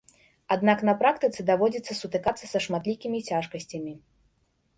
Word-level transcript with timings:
Аднак 0.55 0.79
на 0.89 0.93
практыцы 1.03 1.45
даводзіцца 1.49 1.97
сутыкацца 2.01 2.45
са 2.53 2.59
шматлікімі 2.69 3.21
цяжкасцямі. 3.29 3.93